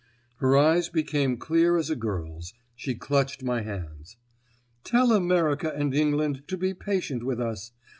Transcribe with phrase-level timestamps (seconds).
[0.37, 4.17] Her eyes became clear as a girl's; she clutched my hands.
[4.83, 7.71] "Tell America and England to be patient with us.